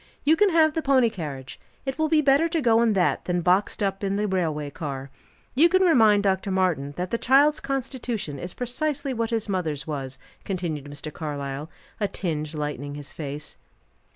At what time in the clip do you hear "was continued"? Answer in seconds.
9.85-10.85